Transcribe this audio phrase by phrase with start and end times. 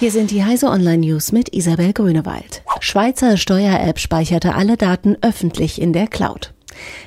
[0.00, 2.62] Hier sind die Heise Online News mit Isabel Grünewald.
[2.78, 6.54] Schweizer Steuer-App speicherte alle Daten öffentlich in der Cloud.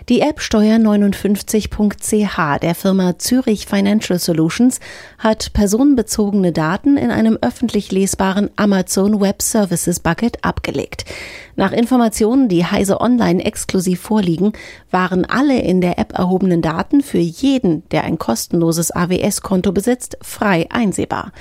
[0.09, 4.81] Die App Steuer59.ch der Firma Zürich Financial Solutions
[5.17, 11.05] hat personenbezogene Daten in einem öffentlich lesbaren Amazon Web Services Bucket abgelegt.
[11.55, 14.51] Nach Informationen, die Heise Online exklusiv vorliegen,
[14.89, 20.67] waren alle in der App erhobenen Daten für jeden, der ein kostenloses AWS-Konto besitzt, frei
[20.69, 21.31] einsehbar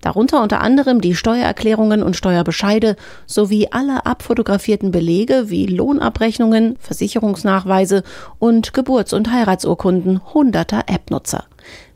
[0.00, 8.02] darunter unter anderem die Steuererklärungen und Steuerbescheide sowie alle abfotografierten Belege wie Lohnabrechnungen, Versicherungsnachweise
[8.38, 11.44] und Geburts- und Heiratsurkunden hunderter App-Nutzer.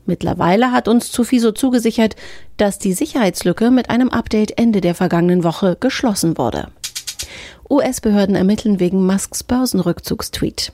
[0.05, 2.15] Mittlerweile hat uns Zufiso zugesichert,
[2.57, 6.67] dass die Sicherheitslücke mit einem Update Ende der vergangenen Woche geschlossen wurde.
[7.69, 10.73] US-Behörden ermitteln wegen Musks Börsenrückzugstweet.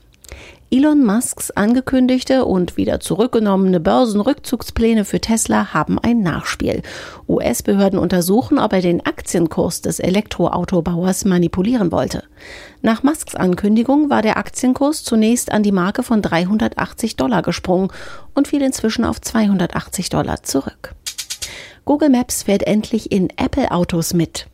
[0.71, 6.83] Elon Musks angekündigte und wieder zurückgenommene Börsenrückzugspläne für Tesla haben ein Nachspiel.
[7.27, 12.23] US-Behörden untersuchen, ob er den Aktienkurs des Elektroautobauers manipulieren wollte.
[12.83, 17.91] Nach Musks Ankündigung war der Aktienkurs zunächst an die Marke von 380 Dollar gesprungen
[18.35, 20.93] und fiel inzwischen auf 280 Dollar zurück.
[21.83, 24.45] Google Maps fährt endlich in Apple-Autos mit.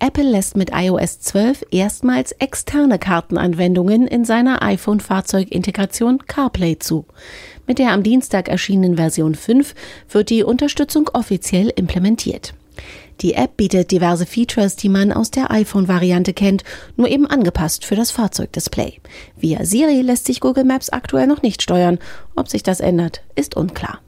[0.00, 7.06] Apple lässt mit iOS 12 erstmals externe Kartenanwendungen in seiner iPhone-Fahrzeugintegration CarPlay zu.
[7.66, 9.74] Mit der am Dienstag erschienenen Version 5
[10.10, 12.54] wird die Unterstützung offiziell implementiert.
[13.20, 16.64] Die App bietet diverse Features, die man aus der iPhone-Variante kennt,
[16.96, 19.00] nur eben angepasst für das Fahrzeugdisplay.
[19.36, 21.98] Via Siri lässt sich Google Maps aktuell noch nicht steuern.
[22.34, 24.00] Ob sich das ändert, ist unklar.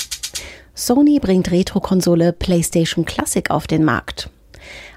[0.74, 4.28] Sony bringt Retro-Konsole PlayStation Classic auf den Markt.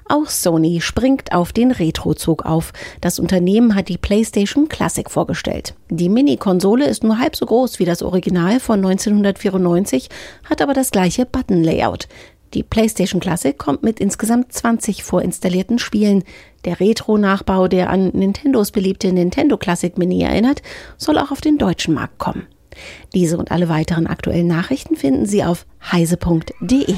[0.08, 2.72] Auch Sony springt auf den Retrozug auf.
[3.00, 5.74] Das Unternehmen hat die PlayStation Classic vorgestellt.
[5.88, 10.08] Die Mini-Konsole ist nur halb so groß wie das Original von 1994,
[10.48, 12.08] hat aber das gleiche Button-Layout.
[12.54, 16.24] Die PlayStation Classic kommt mit insgesamt 20 vorinstallierten Spielen.
[16.64, 20.62] Der Retro-Nachbau, der an Nintendos beliebte Nintendo Classic Mini erinnert,
[20.98, 22.46] soll auch auf den deutschen Markt kommen.
[23.14, 26.94] Diese und alle weiteren aktuellen Nachrichten finden Sie auf heise.de.